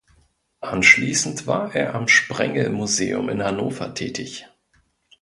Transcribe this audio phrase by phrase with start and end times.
[0.61, 4.47] Anschließend war er am Sprengel Museum in Hannover tätig.